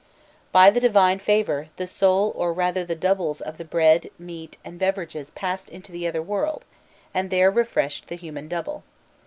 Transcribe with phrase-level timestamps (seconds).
[0.51, 4.79] By the divine favour, the soul or rather the doubles of the bread, meat, and
[4.79, 6.65] beverages passed into the other world,
[7.13, 8.81] and there refreshed the human double.